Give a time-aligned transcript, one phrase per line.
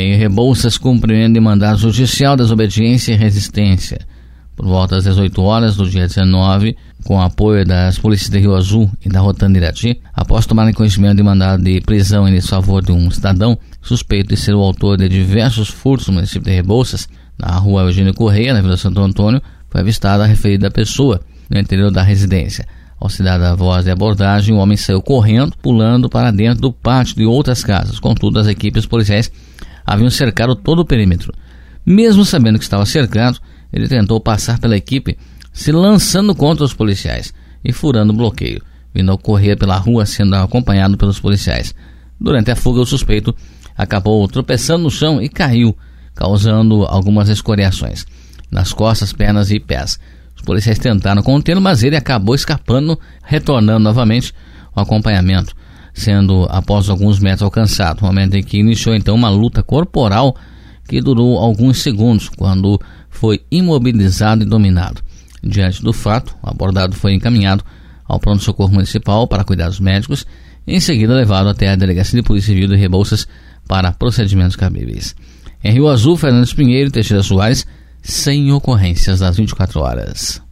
[0.00, 3.98] Em Rebouças, cumprimento de mandado judicial, desobediência e resistência.
[4.56, 8.90] Por volta das 18 horas do dia 19, com apoio das polícias de Rio Azul
[9.04, 13.10] e da Rotan Irati, após tomarem conhecimento de mandado de prisão em desfavor de um
[13.10, 17.06] cidadão suspeito de ser o autor de diversos furtos no município de Rebouças,
[17.38, 21.20] na rua Eugênio Correia, na Vila Santo Antônio, foi avistada a referida pessoa
[21.50, 22.66] no interior da residência.
[22.98, 27.26] Auxiliada a voz de abordagem, o homem saiu correndo, pulando para dentro do pátio de
[27.26, 28.00] outras casas.
[28.00, 29.30] Contudo, as equipes policiais
[29.90, 31.32] haviam cercado todo o perímetro.
[31.84, 33.40] Mesmo sabendo que estava cercado,
[33.72, 35.18] ele tentou passar pela equipe,
[35.52, 38.62] se lançando contra os policiais e furando o bloqueio,
[38.94, 41.74] vindo a correr pela rua sendo acompanhado pelos policiais.
[42.20, 43.34] Durante a fuga, o suspeito
[43.76, 45.76] acabou tropeçando no chão e caiu,
[46.14, 48.06] causando algumas escoriações
[48.48, 49.98] nas costas, pernas e pés.
[50.36, 54.32] Os policiais tentaram contê-lo, mas ele acabou escapando, retornando novamente
[54.72, 55.52] ao acompanhamento,
[56.00, 60.34] sendo após alguns metros alcançado, momento em que iniciou então uma luta corporal
[60.88, 65.02] que durou alguns segundos, quando foi imobilizado e dominado.
[65.42, 67.64] Diante do fato, o abordado foi encaminhado
[68.04, 70.26] ao pronto-socorro municipal para cuidados médicos
[70.66, 73.26] em seguida levado até a Delegacia de Polícia Civil de Rebouças
[73.68, 75.14] para procedimentos cabíveis.
[75.62, 77.66] Em Rio Azul, Fernandes Pinheiro e Teixeira Soares
[78.02, 80.42] sem ocorrências das 24 horas.